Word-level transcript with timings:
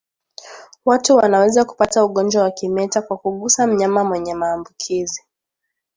Watu 0.85 1.15
wanaweza 1.17 1.65
kupata 1.65 2.05
ugonjwa 2.05 2.43
wa 2.43 2.51
kimeta 2.51 3.01
kwa 3.01 3.17
kugusa 3.17 3.67
mnyama 3.67 4.03
mwenye 4.03 4.33
maambukizi 4.35 5.21